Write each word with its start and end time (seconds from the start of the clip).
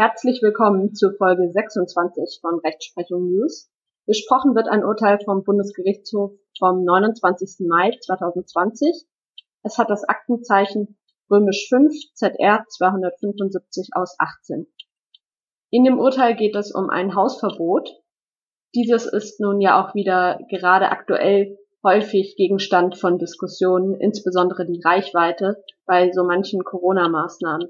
Herzlich 0.00 0.42
willkommen 0.42 0.94
zur 0.94 1.12
Folge 1.14 1.50
26 1.50 2.38
von 2.40 2.60
Rechtsprechung 2.64 3.32
News. 3.32 3.68
Besprochen 4.06 4.54
wird 4.54 4.68
ein 4.68 4.84
Urteil 4.84 5.18
vom 5.24 5.42
Bundesgerichtshof 5.42 6.30
vom 6.56 6.84
29. 6.84 7.66
Mai 7.68 7.90
2020. 8.02 8.94
Es 9.64 9.76
hat 9.76 9.90
das 9.90 10.04
Aktenzeichen 10.04 10.96
römisch 11.28 11.66
5 11.68 11.92
ZR 12.14 12.64
275 12.68 13.88
aus 13.94 14.14
18. 14.20 14.68
In 15.70 15.82
dem 15.82 15.98
Urteil 15.98 16.36
geht 16.36 16.54
es 16.54 16.72
um 16.72 16.90
ein 16.90 17.16
Hausverbot. 17.16 17.90
Dieses 18.76 19.04
ist 19.04 19.40
nun 19.40 19.60
ja 19.60 19.84
auch 19.84 19.96
wieder 19.96 20.38
gerade 20.48 20.90
aktuell 20.90 21.58
häufig 21.82 22.36
Gegenstand 22.36 22.96
von 22.96 23.18
Diskussionen, 23.18 23.96
insbesondere 24.00 24.64
die 24.64 24.80
Reichweite 24.80 25.60
bei 25.86 26.12
so 26.12 26.22
manchen 26.22 26.62
Corona-Maßnahmen. 26.62 27.68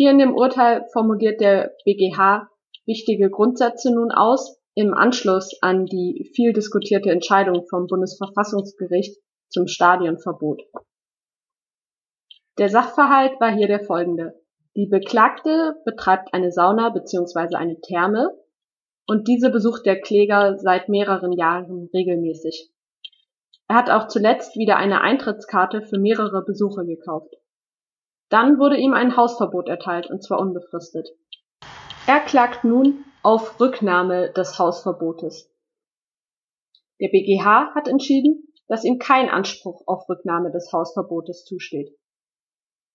Hier 0.00 0.12
in 0.12 0.18
dem 0.18 0.32
Urteil 0.32 0.86
formuliert 0.92 1.40
der 1.40 1.74
BGH 1.84 2.48
wichtige 2.86 3.30
Grundsätze 3.30 3.92
nun 3.92 4.12
aus 4.12 4.62
im 4.76 4.94
Anschluss 4.94 5.60
an 5.60 5.86
die 5.86 6.30
viel 6.36 6.52
diskutierte 6.52 7.10
Entscheidung 7.10 7.66
vom 7.68 7.88
Bundesverfassungsgericht 7.88 9.18
zum 9.48 9.66
Stadionverbot. 9.66 10.62
Der 12.58 12.68
Sachverhalt 12.68 13.40
war 13.40 13.52
hier 13.52 13.66
der 13.66 13.80
folgende. 13.80 14.40
Die 14.76 14.86
Beklagte 14.86 15.74
betreibt 15.84 16.32
eine 16.32 16.52
Sauna 16.52 16.90
bzw. 16.90 17.56
eine 17.56 17.80
Therme 17.80 18.30
und 19.08 19.26
diese 19.26 19.50
besucht 19.50 19.84
der 19.84 20.00
Kläger 20.00 20.58
seit 20.58 20.88
mehreren 20.88 21.32
Jahren 21.32 21.90
regelmäßig. 21.92 22.70
Er 23.66 23.74
hat 23.74 23.90
auch 23.90 24.06
zuletzt 24.06 24.54
wieder 24.54 24.76
eine 24.76 25.00
Eintrittskarte 25.00 25.82
für 25.82 25.98
mehrere 25.98 26.44
Besuche 26.44 26.86
gekauft. 26.86 27.34
Dann 28.28 28.58
wurde 28.58 28.76
ihm 28.76 28.92
ein 28.92 29.16
Hausverbot 29.16 29.68
erteilt, 29.68 30.10
und 30.10 30.22
zwar 30.22 30.38
unbefristet. 30.38 31.08
Er 32.06 32.20
klagt 32.20 32.64
nun 32.64 33.04
auf 33.22 33.58
Rücknahme 33.60 34.32
des 34.32 34.58
Hausverbotes. 34.58 35.50
Der 37.00 37.08
BGH 37.08 37.74
hat 37.74 37.88
entschieden, 37.88 38.52
dass 38.66 38.84
ihm 38.84 38.98
kein 38.98 39.28
Anspruch 39.30 39.82
auf 39.86 40.08
Rücknahme 40.08 40.50
des 40.50 40.72
Hausverbotes 40.72 41.44
zusteht. 41.44 41.96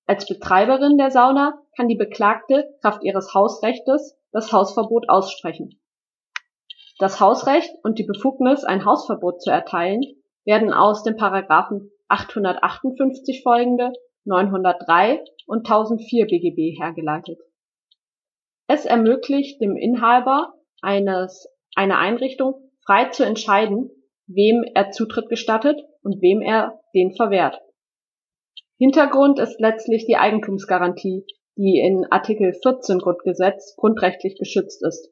Als 0.06 0.28
Betreiberin 0.28 0.98
der 0.98 1.12
Sauna 1.12 1.62
kann 1.76 1.88
die 1.88 1.96
Beklagte 1.96 2.76
Kraft 2.82 3.04
ihres 3.04 3.34
Hausrechtes 3.34 4.18
das 4.32 4.52
Hausverbot 4.52 5.10
aussprechen. 5.10 5.80
Das 7.00 7.20
Hausrecht 7.20 7.72
und 7.84 7.98
die 7.98 8.04
Befugnis, 8.04 8.64
ein 8.64 8.86
Hausverbot 8.86 9.42
zu 9.42 9.50
erteilen, 9.50 10.02
werden 10.46 10.74
aus 10.74 11.04
den 11.04 11.16
Paragraphen 11.16 11.92
858 12.10 13.42
folgende 13.42 13.94
903 14.26 15.24
und 15.48 15.66
1004 15.66 16.26
BGB 16.28 16.80
hergeleitet. 16.80 17.40
Es 18.68 18.86
ermöglicht 18.86 19.62
dem 19.62 19.76
Inhaber 19.76 20.54
eines 20.82 21.48
einer 21.76 22.00
Einrichtung 22.00 22.72
frei 22.86 23.10
zu 23.10 23.26
entscheiden, 23.26 23.90
wem 24.28 24.64
er 24.74 24.92
Zutritt 24.92 25.30
gestattet 25.30 25.82
und 26.02 26.22
wem 26.22 26.42
er 26.42 26.80
den 26.94 27.14
verwehrt. 27.16 27.60
Hintergrund 28.78 29.40
ist 29.40 29.60
letztlich 29.60 30.06
die 30.06 30.18
Eigentumsgarantie, 30.18 31.26
die 31.56 31.80
in 31.80 32.06
Artikel 32.10 32.54
14 32.54 33.00
Grundgesetz 33.00 33.76
grundrechtlich 33.78 34.38
geschützt 34.38 34.84
ist. 34.86 35.12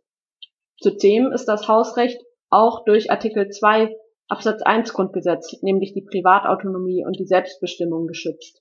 Zudem 0.79 1.31
ist 1.31 1.45
das 1.45 1.67
Hausrecht 1.67 2.21
auch 2.49 2.83
durch 2.85 3.11
Artikel 3.11 3.49
2 3.49 3.95
Absatz 4.27 4.61
1 4.61 4.93
Grundgesetz, 4.93 5.61
nämlich 5.61 5.93
die 5.93 6.03
Privatautonomie 6.03 7.05
und 7.05 7.19
die 7.19 7.25
Selbstbestimmung 7.25 8.07
geschützt. 8.07 8.60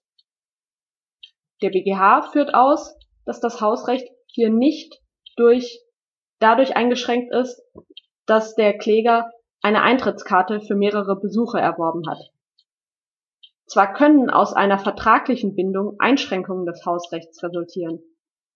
Der 1.62 1.70
BGH 1.70 2.30
führt 2.32 2.54
aus, 2.54 2.96
dass 3.26 3.40
das 3.40 3.60
Hausrecht 3.60 4.08
hier 4.26 4.50
nicht 4.50 5.00
durch 5.36 5.80
dadurch 6.38 6.76
eingeschränkt 6.76 7.34
ist, 7.34 7.62
dass 8.26 8.54
der 8.54 8.78
Kläger 8.78 9.30
eine 9.62 9.82
Eintrittskarte 9.82 10.60
für 10.60 10.74
mehrere 10.74 11.20
Besuche 11.20 11.60
erworben 11.60 12.08
hat. 12.08 12.18
Zwar 13.66 13.92
können 13.92 14.30
aus 14.30 14.54
einer 14.54 14.78
vertraglichen 14.78 15.54
Bindung 15.54 15.96
Einschränkungen 15.98 16.64
des 16.64 16.84
Hausrechts 16.86 17.42
resultieren. 17.42 18.00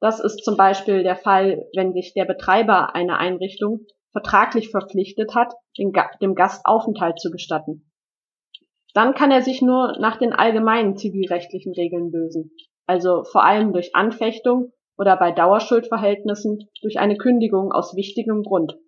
Das 0.00 0.18
ist 0.18 0.42
zum 0.44 0.56
Beispiel 0.56 1.02
der 1.02 1.16
Fall, 1.16 1.66
wenn 1.76 1.92
sich 1.92 2.14
der 2.14 2.24
Betreiber 2.24 2.94
einer 2.94 3.18
Einrichtung 3.18 3.86
vertraglich 4.12 4.70
verpflichtet 4.70 5.34
hat, 5.34 5.52
dem 5.78 6.34
Gast 6.34 6.64
Aufenthalt 6.64 7.20
zu 7.20 7.30
gestatten. 7.30 7.90
Dann 8.92 9.14
kann 9.14 9.30
er 9.30 9.42
sich 9.42 9.60
nur 9.60 9.98
nach 9.98 10.18
den 10.18 10.32
allgemeinen 10.32 10.96
zivilrechtlichen 10.96 11.74
Regeln 11.74 12.10
lösen 12.10 12.50
also 12.86 13.24
vor 13.24 13.44
allem 13.44 13.72
durch 13.72 13.94
Anfechtung 13.94 14.72
oder 14.96 15.16
bei 15.16 15.32
Dauerschuldverhältnissen 15.32 16.68
durch 16.82 16.98
eine 16.98 17.16
Kündigung 17.16 17.72
aus 17.72 17.96
wichtigem 17.96 18.42
Grund. 18.42 18.78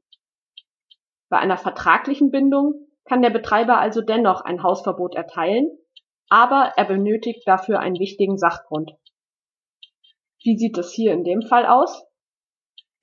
Bei 1.29 1.39
einer 1.39 1.57
vertraglichen 1.57 2.31
Bindung 2.31 2.87
kann 3.05 3.23
der 3.23 3.31
Betreiber 3.31 3.79
also 3.79 4.01
dennoch 4.01 4.43
ein 4.43 4.63
Hausverbot 4.63 5.15
erteilen, 5.15 5.71
aber 6.29 6.73
er 6.77 6.85
benötigt 6.85 7.47
dafür 7.47 7.81
einen 7.81 7.99
wichtigen 7.99 8.39
Sachgrund. 8.39 8.93
Wie 10.43 10.57
sieht 10.57 10.79
es 10.79 10.93
hier 10.93 11.13
in 11.13 11.25
dem 11.25 11.43
Fall 11.43 11.67
aus? 11.67 12.05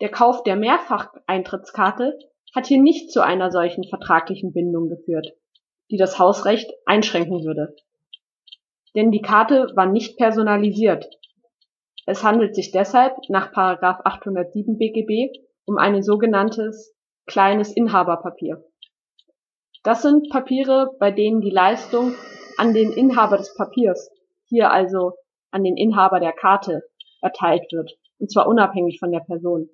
Der 0.02 0.09
Kauf 0.09 0.44
der 0.44 0.56
Mehrfacheintrittskarte 0.56 2.18
hat 2.56 2.68
hier 2.68 2.82
nicht 2.82 3.12
zu 3.12 3.22
einer 3.22 3.52
solchen 3.52 3.84
vertraglichen 3.84 4.53
Bindung 4.53 4.90
geführt, 4.90 5.34
die 5.90 5.98
das 5.98 6.20
Hausrecht 6.20 6.72
einschränken 6.86 7.44
würde 7.44 7.76
denn 8.96 9.12
die 9.12 9.22
Karte 9.22 9.72
war 9.76 9.86
nicht 9.86 10.18
personalisiert. 10.18 11.06
Es 12.06 12.24
handelt 12.24 12.56
sich 12.56 12.72
deshalb 12.72 13.16
nach§ 13.30 13.52
807 14.04 14.78
BGB 14.78 15.38
um 15.66 15.78
ein 15.78 16.04
sogenanntes 16.04 16.94
kleines 17.26 17.72
Inhaberpapier. 17.76 18.64
Das 19.84 20.02
sind 20.02 20.30
Papiere, 20.30 20.92
bei 21.00 21.12
denen 21.12 21.42
die 21.42 21.50
Leistung 21.50 22.14
an 22.58 22.74
den 22.74 22.92
Inhaber 22.92 23.38
des 23.38 23.56
Papiers, 23.56 24.09
hier 24.48 24.72
also 24.72 25.14
an 25.52 25.64
den 25.64 25.78
Inhaber 25.78 26.20
der 26.20 26.34
Karte, 26.34 26.84
erteilt 27.22 27.72
wird, 27.72 27.94
und 28.20 28.32
zwar 28.32 28.48
unabhängig 28.48 29.00
von 29.00 29.12
der 29.12 29.22
Person. 29.22 29.70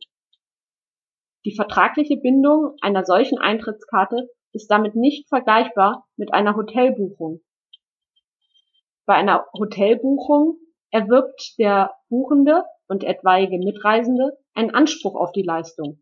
Die 1.45 1.55
vertragliche 1.55 2.17
Bindung 2.17 2.75
einer 2.81 3.05
solchen 3.05 3.39
Eintrittskarte 3.39 4.29
ist 4.51 4.69
damit 4.69 4.95
nicht 4.95 5.27
vergleichbar 5.29 6.05
mit 6.15 6.33
einer 6.33 6.55
Hotelbuchung, 6.55 7.41
bei 9.09 9.15
einer 9.15 9.47
Hotelbuchung 9.57 10.59
erwirbt 10.91 11.55
der 11.57 11.95
Buchende 12.09 12.63
und 12.87 13.03
etwaige 13.03 13.57
Mitreisende 13.57 14.37
einen 14.53 14.69
Anspruch 14.69 15.15
auf 15.15 15.31
die 15.31 15.41
Leistung. 15.41 15.99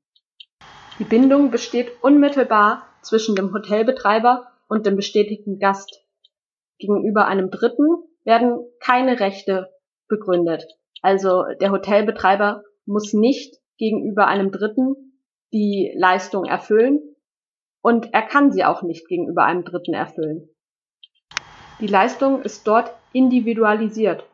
Die 1.00 1.06
Bindung 1.06 1.50
besteht 1.50 1.90
unmittelbar 2.03 2.84
zwischen 3.01 3.38
dem 3.38 3.53
Hotelbetreiber 3.53 4.47
und 4.68 4.85
dem 4.85 4.97
bestätigten 4.97 5.57
Gast. 5.57 6.03
Gegenüber 6.79 7.28
einem 7.28 7.50
Dritten 7.50 7.88
werden 8.25 8.59
keine 8.81 9.22
Rechte 9.22 9.69
begründet. 10.09 10.66
Also 11.01 11.45
der 11.62 11.72
Hotelbetreiber 11.72 12.62
muss 12.85 13.13
nicht 13.13 13.56
gegenüber 13.78 14.28
einem 14.28 14.51
Dritten 14.51 15.22
die 15.53 15.94
Leistung 15.95 16.44
erfüllen 16.44 17.00
und 17.81 18.13
er 18.13 18.24
kann 18.24 18.51
sie 18.51 18.66
auch 18.66 18.84
nicht 18.84 19.07
gegenüber 19.07 19.45
einem 19.45 19.63
Dritten 19.63 19.94
erfüllen. 19.94 20.50
Die 21.79 21.88
Leistung 21.88 22.41
ist 22.41 22.65
dort 22.67 22.91
individualisiert. 23.13 24.25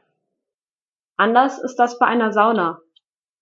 Anders 1.18 1.62
ist 1.62 1.76
das 1.76 2.00
bei 2.00 2.06
einer 2.06 2.32
Sauna, 2.32 2.80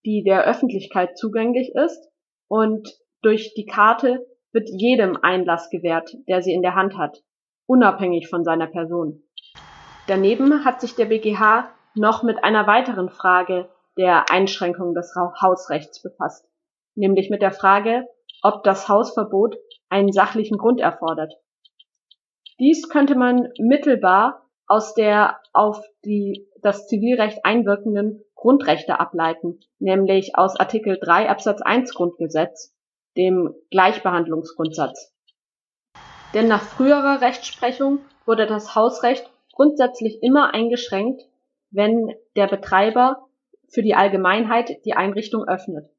die 0.04 0.24
der 0.24 0.44
Öffentlichkeit 0.46 1.20
zugänglich 1.20 1.76
ist 1.76 2.10
und 2.48 2.90
durch 3.22 3.54
die 3.54 3.68
Karte 3.68 4.26
wird 4.54 4.68
jedem 4.70 5.18
Einlass 5.22 5.70
gewährt, 5.70 6.10
der 6.28 6.42
sie 6.42 6.52
in 6.52 6.64
der 6.64 6.74
Hand 6.74 6.98
hat, 6.98 7.22
unabhängig 7.68 8.28
von 8.28 8.44
seiner 8.44 8.66
Person. 8.66 9.22
Daneben 10.08 10.66
hat 10.66 10.82
sich 10.82 10.96
der 10.96 11.06
BGH 11.06 11.70
noch 11.94 12.24
mit 12.24 12.44
einer 12.44 12.66
weiteren 12.66 13.10
Frage 13.10 13.70
der 13.98 14.32
Einschränkung 14.32 14.96
des 14.96 15.14
Hausrechts 15.16 16.02
befasst, 16.02 16.50
nämlich 16.96 17.30
mit 17.30 17.44
der 17.44 17.52
Frage, 17.52 18.08
ob 18.42 18.64
das 18.64 18.90
Hausverbot 18.90 19.58
einen 19.90 20.12
sachlichen 20.12 20.58
Grund 20.58 20.80
erfordert. 20.80 21.34
Dies 22.62 22.90
könnte 22.90 23.16
man 23.16 23.50
mittelbar 23.58 24.48
aus 24.68 24.94
der 24.94 25.42
auf 25.52 25.84
die, 26.06 26.48
das 26.62 26.88
Zivilrecht 26.88 27.44
einwirkenden 27.44 28.24
Grundrechte 28.36 29.00
ableiten, 29.00 29.60
nämlich 29.80 30.36
aus 30.36 30.60
Artikel 30.60 31.00
3 31.02 31.28
Absatz 31.28 31.64
1 31.64 31.92
Grundgesetz, 31.96 32.72
dem 33.18 33.56
Gleichbehandlungsgrundsatz. 33.72 35.12
Denn 36.36 36.48
nach 36.48 36.62
früherer 36.62 37.20
Rechtsprechung 37.22 37.98
wurde 38.28 38.46
das 38.46 38.76
Hausrecht 38.76 39.28
grundsätzlich 39.54 40.22
immer 40.22 40.54
eingeschränkt, 40.54 41.24
wenn 41.72 42.14
der 42.36 42.46
Betreiber 42.46 43.28
für 43.70 43.82
die 43.82 43.96
Allgemeinheit 43.96 44.86
die 44.86 44.94
Einrichtung 44.94 45.48
öffnet. 45.48 45.90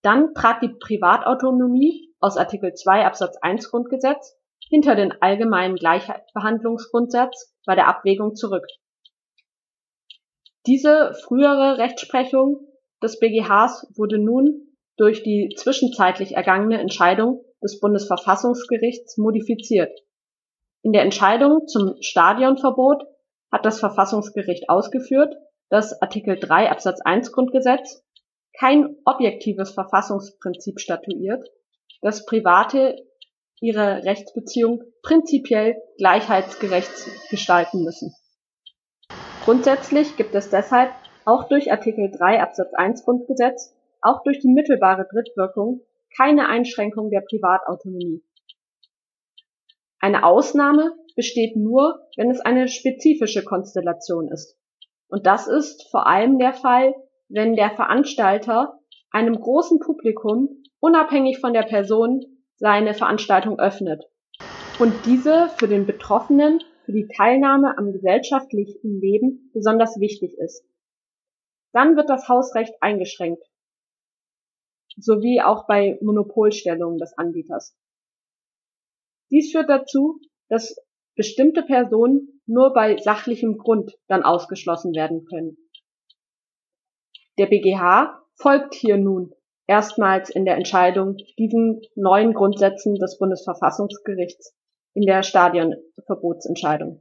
Dann 0.00 0.32
trat 0.32 0.62
die 0.62 0.70
Privatautonomie 0.70 2.14
aus 2.18 2.38
Artikel 2.38 2.72
2 2.72 3.04
Absatz 3.04 3.36
1 3.42 3.70
Grundgesetz 3.70 4.38
hinter 4.68 4.94
den 4.94 5.12
allgemeinen 5.20 5.76
Gleichbehandlungsgrundsatz 5.76 7.54
bei 7.64 7.74
der 7.74 7.88
Abwägung 7.88 8.34
zurück. 8.34 8.66
Diese 10.66 11.14
frühere 11.24 11.78
Rechtsprechung 11.78 12.66
des 13.02 13.20
BGHs 13.20 13.92
wurde 13.96 14.18
nun 14.18 14.76
durch 14.96 15.22
die 15.22 15.54
zwischenzeitlich 15.56 16.34
ergangene 16.34 16.80
Entscheidung 16.80 17.44
des 17.62 17.78
Bundesverfassungsgerichts 17.80 19.16
modifiziert. 19.18 19.92
In 20.82 20.92
der 20.92 21.02
Entscheidung 21.02 21.66
zum 21.66 21.94
Stadionverbot 22.00 23.04
hat 23.52 23.64
das 23.64 23.80
Verfassungsgericht 23.80 24.68
ausgeführt, 24.68 25.34
dass 25.68 26.00
Artikel 26.00 26.38
3 26.38 26.70
Absatz 26.70 27.00
1 27.00 27.32
Grundgesetz 27.32 28.02
kein 28.58 28.96
objektives 29.04 29.72
Verfassungsprinzip 29.72 30.80
statuiert, 30.80 31.46
dass 32.00 32.24
Private 32.24 32.96
ihre 33.60 34.04
Rechtsbeziehung 34.04 34.82
prinzipiell 35.02 35.76
gleichheitsgerecht 35.98 36.90
gestalten 37.30 37.82
müssen. 37.82 38.14
Grundsätzlich 39.44 40.16
gibt 40.16 40.34
es 40.34 40.50
deshalb 40.50 40.90
auch 41.24 41.48
durch 41.48 41.70
Artikel 41.70 42.10
3 42.10 42.42
Absatz 42.42 42.74
1 42.74 43.04
Grundgesetz, 43.04 43.74
auch 44.00 44.22
durch 44.22 44.40
die 44.40 44.48
mittelbare 44.48 45.06
Drittwirkung 45.10 45.80
keine 46.16 46.48
Einschränkung 46.48 47.10
der 47.10 47.20
Privatautonomie. 47.20 48.22
Eine 50.00 50.24
Ausnahme 50.24 50.94
besteht 51.14 51.56
nur, 51.56 52.06
wenn 52.16 52.30
es 52.30 52.40
eine 52.40 52.68
spezifische 52.68 53.42
Konstellation 53.42 54.28
ist. 54.28 54.56
Und 55.08 55.26
das 55.26 55.48
ist 55.48 55.88
vor 55.90 56.06
allem 56.06 56.38
der 56.38 56.52
Fall, 56.52 56.94
wenn 57.28 57.56
der 57.56 57.70
Veranstalter 57.70 58.78
einem 59.10 59.40
großen 59.40 59.78
Publikum 59.80 60.62
unabhängig 60.80 61.38
von 61.40 61.52
der 61.52 61.62
Person 61.62 62.35
seine 62.56 62.94
Veranstaltung 62.94 63.58
öffnet 63.58 64.04
und 64.78 64.94
diese 65.06 65.48
für 65.58 65.68
den 65.68 65.86
Betroffenen 65.86 66.60
für 66.84 66.92
die 66.92 67.08
Teilnahme 67.08 67.76
am 67.76 67.92
gesellschaftlichen 67.92 69.00
Leben 69.00 69.50
besonders 69.52 69.98
wichtig 69.98 70.36
ist. 70.38 70.64
Dann 71.72 71.96
wird 71.96 72.08
das 72.08 72.28
Hausrecht 72.28 72.74
eingeschränkt, 72.80 73.42
sowie 74.96 75.42
auch 75.42 75.66
bei 75.66 75.98
Monopolstellungen 76.00 76.98
des 76.98 77.16
Anbieters. 77.18 77.76
Dies 79.30 79.52
führt 79.52 79.68
dazu, 79.68 80.20
dass 80.48 80.76
bestimmte 81.16 81.62
Personen 81.62 82.40
nur 82.46 82.72
bei 82.72 82.96
sachlichem 82.98 83.58
Grund 83.58 83.92
dann 84.06 84.22
ausgeschlossen 84.22 84.94
werden 84.94 85.24
können. 85.24 85.58
Der 87.38 87.46
BGH 87.46 88.22
folgt 88.36 88.74
hier 88.74 88.96
nun 88.96 89.34
erstmals 89.66 90.30
in 90.30 90.44
der 90.44 90.56
Entscheidung 90.56 91.16
diesen 91.38 91.82
neuen 91.94 92.34
Grundsätzen 92.34 92.94
des 92.96 93.18
Bundesverfassungsgerichts 93.18 94.54
in 94.94 95.02
der 95.02 95.22
Stadionverbotsentscheidung. 95.22 97.00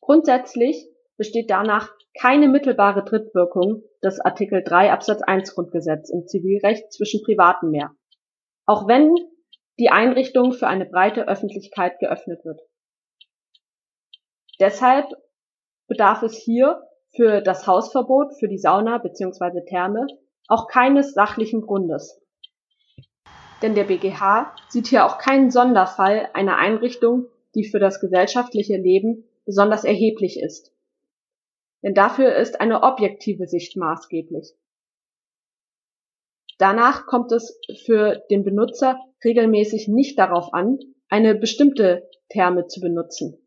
Grundsätzlich 0.00 0.88
besteht 1.16 1.50
danach 1.50 1.90
keine 2.20 2.48
mittelbare 2.48 3.04
Drittwirkung 3.04 3.82
des 4.02 4.20
Artikel 4.20 4.62
3 4.62 4.92
Absatz 4.92 5.22
1 5.22 5.54
Grundgesetz 5.54 6.10
im 6.10 6.26
Zivilrecht 6.26 6.92
zwischen 6.92 7.22
Privaten 7.22 7.70
mehr, 7.70 7.94
auch 8.66 8.88
wenn 8.88 9.14
die 9.78 9.88
Einrichtung 9.90 10.52
für 10.52 10.66
eine 10.66 10.84
breite 10.84 11.28
Öffentlichkeit 11.28 11.98
geöffnet 12.00 12.44
wird. 12.44 12.60
Deshalb 14.60 15.06
bedarf 15.88 16.22
es 16.22 16.36
hier 16.36 16.82
für 17.14 17.40
das 17.40 17.66
Hausverbot 17.66 18.38
für 18.38 18.48
die 18.48 18.58
Sauna 18.58 18.98
bzw. 18.98 19.64
Therme 19.66 20.06
auch 20.48 20.66
keines 20.68 21.14
sachlichen 21.14 21.62
Grundes. 21.62 22.20
Denn 23.62 23.74
der 23.74 23.84
BGH 23.84 24.54
sieht 24.68 24.88
hier 24.88 25.06
auch 25.06 25.18
keinen 25.18 25.50
Sonderfall 25.50 26.28
einer 26.34 26.56
Einrichtung, 26.56 27.26
die 27.54 27.64
für 27.64 27.78
das 27.78 28.00
gesellschaftliche 28.00 28.76
Leben 28.76 29.24
besonders 29.44 29.84
erheblich 29.84 30.40
ist. 30.40 30.72
Denn 31.82 31.94
dafür 31.94 32.34
ist 32.34 32.60
eine 32.60 32.82
objektive 32.82 33.46
Sicht 33.46 33.76
maßgeblich. 33.76 34.54
Danach 36.58 37.06
kommt 37.06 37.32
es 37.32 37.58
für 37.84 38.22
den 38.30 38.44
Benutzer 38.44 39.00
regelmäßig 39.24 39.88
nicht 39.88 40.18
darauf 40.18 40.52
an, 40.54 40.78
eine 41.08 41.34
bestimmte 41.34 42.08
Therme 42.28 42.66
zu 42.66 42.80
benutzen. 42.80 43.38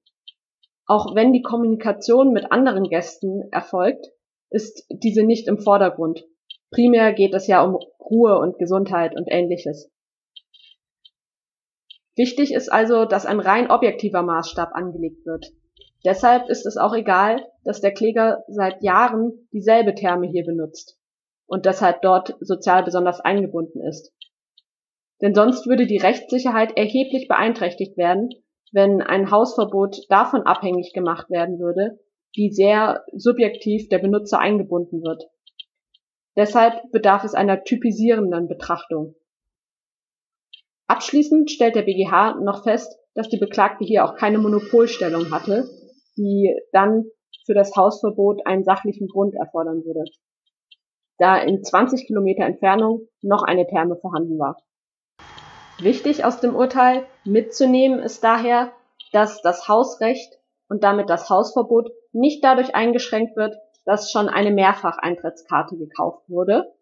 Auch 0.85 1.15
wenn 1.15 1.33
die 1.33 1.41
Kommunikation 1.41 2.31
mit 2.31 2.51
anderen 2.51 2.83
Gästen 2.83 3.43
erfolgt, 3.51 4.11
ist 4.49 4.85
diese 4.89 5.23
nicht 5.23 5.47
im 5.47 5.59
Vordergrund. 5.59 6.25
Primär 6.71 7.13
geht 7.13 7.33
es 7.33 7.47
ja 7.47 7.63
um 7.63 7.79
Ruhe 7.99 8.37
und 8.39 8.57
Gesundheit 8.57 9.15
und 9.15 9.27
ähnliches. 9.29 9.91
Wichtig 12.15 12.53
ist 12.53 12.71
also, 12.71 13.05
dass 13.05 13.25
ein 13.25 13.39
rein 13.39 13.69
objektiver 13.69 14.21
Maßstab 14.21 14.71
angelegt 14.73 15.25
wird. 15.25 15.51
Deshalb 16.05 16.49
ist 16.49 16.65
es 16.65 16.77
auch 16.77 16.93
egal, 16.93 17.45
dass 17.63 17.81
der 17.81 17.93
Kläger 17.93 18.43
seit 18.47 18.83
Jahren 18.83 19.47
dieselbe 19.51 19.95
Therme 19.95 20.27
hier 20.27 20.45
benutzt 20.45 20.97
und 21.47 21.65
deshalb 21.65 22.01
dort 22.01 22.35
sozial 22.39 22.83
besonders 22.83 23.19
eingebunden 23.19 23.81
ist. 23.81 24.13
Denn 25.21 25.33
sonst 25.33 25.67
würde 25.67 25.87
die 25.87 25.97
Rechtssicherheit 25.97 26.77
erheblich 26.77 27.27
beeinträchtigt 27.27 27.97
werden, 27.97 28.29
wenn 28.71 29.01
ein 29.01 29.31
Hausverbot 29.31 30.05
davon 30.09 30.43
abhängig 30.43 30.93
gemacht 30.93 31.29
werden 31.29 31.59
würde, 31.59 31.99
wie 32.33 32.51
sehr 32.51 33.05
subjektiv 33.13 33.89
der 33.89 33.99
Benutzer 33.99 34.39
eingebunden 34.39 35.01
wird. 35.01 35.23
Deshalb 36.35 36.91
bedarf 36.91 37.23
es 37.23 37.33
einer 37.33 37.63
typisierenden 37.63 38.47
Betrachtung. 38.47 39.15
Abschließend 40.87 41.49
stellt 41.49 41.75
der 41.75 41.83
BGH 41.83 42.35
noch 42.41 42.63
fest, 42.63 42.97
dass 43.13 43.29
die 43.29 43.37
Beklagte 43.37 43.85
hier 43.85 44.05
auch 44.05 44.15
keine 44.15 44.37
Monopolstellung 44.37 45.31
hatte, 45.31 45.69
die 46.17 46.53
dann 46.71 47.05
für 47.45 47.53
das 47.53 47.75
Hausverbot 47.75 48.45
einen 48.45 48.63
sachlichen 48.63 49.07
Grund 49.07 49.35
erfordern 49.35 49.83
würde, 49.85 50.03
da 51.17 51.37
in 51.37 51.63
20 51.63 52.07
Kilometer 52.07 52.43
Entfernung 52.43 53.07
noch 53.21 53.43
eine 53.43 53.65
Therme 53.67 53.95
vorhanden 53.95 54.37
war. 54.37 54.57
Wichtig 55.79 56.23
aus 56.25 56.39
dem 56.39 56.55
Urteil 56.55 57.05
mitzunehmen 57.23 57.99
ist 57.99 58.23
daher, 58.23 58.71
dass 59.11 59.41
das 59.41 59.67
Hausrecht 59.67 60.33
und 60.69 60.83
damit 60.83 61.09
das 61.09 61.29
Hausverbot 61.29 61.91
nicht 62.11 62.43
dadurch 62.43 62.75
eingeschränkt 62.75 63.35
wird, 63.35 63.55
dass 63.85 64.11
schon 64.11 64.27
eine 64.27 64.51
Mehrfacheintrittskarte 64.51 65.77
gekauft 65.77 66.27
wurde 66.27 66.73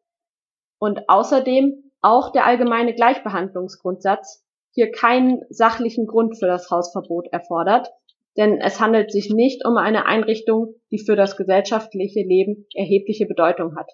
und 0.79 1.07
außerdem 1.07 1.91
auch 2.01 2.31
der 2.31 2.45
allgemeine 2.45 2.93
Gleichbehandlungsgrundsatz 2.93 4.45
hier 4.71 4.91
keinen 4.91 5.41
sachlichen 5.49 6.07
Grund 6.07 6.37
für 6.39 6.47
das 6.47 6.69
Hausverbot 6.71 7.27
erfordert, 7.31 7.89
denn 8.37 8.59
es 8.59 8.79
handelt 8.79 9.11
sich 9.11 9.29
nicht 9.29 9.65
um 9.65 9.77
eine 9.77 10.05
Einrichtung, 10.05 10.75
die 10.91 10.99
für 10.99 11.15
das 11.15 11.37
gesellschaftliche 11.37 12.21
Leben 12.21 12.65
erhebliche 12.73 13.25
Bedeutung 13.25 13.75
hat, 13.75 13.91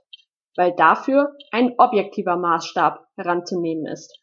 weil 0.55 0.73
dafür 0.75 1.35
ein 1.51 1.73
objektiver 1.77 2.37
Maßstab 2.37 3.05
heranzunehmen 3.17 3.85
ist. 3.85 4.17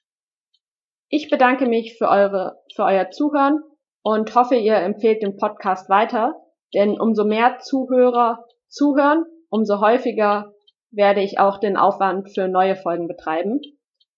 Ich 1.09 1.29
bedanke 1.29 1.67
mich 1.67 1.99
für 1.99 2.09
eure, 2.09 2.57
für 2.75 2.85
euer 2.85 3.11
Zuhören 3.11 3.63
und 4.03 4.35
hoffe, 4.35 4.57
ihr 4.57 4.77
empfehlt 4.77 5.23
den 5.23 5.37
Podcast 5.37 5.89
weiter, 5.89 6.35
denn 6.75 6.99
umso 6.99 7.25
mehr 7.25 7.59
Zuhörer 7.59 8.45
zuhören, 8.77 9.25
umso 9.49 9.81
häufiger 9.81 10.53
werde 10.91 11.23
ich 11.23 11.39
auch 11.39 11.59
den 11.59 11.77
Aufwand 11.77 12.33
für 12.33 12.47
neue 12.47 12.77
Folgen 12.77 13.09
betreiben. 13.09 13.61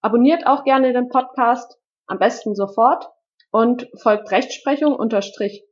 Abonniert 0.03 0.47
auch 0.47 0.65
gerne 0.65 0.93
den 0.93 1.09
Podcast, 1.09 1.79
am 2.07 2.19
besten 2.19 2.55
sofort. 2.55 3.07
Und 3.51 3.89
folgt 4.03 4.31
Rechtsprechung 4.31 4.95
unterstrich 4.95 5.65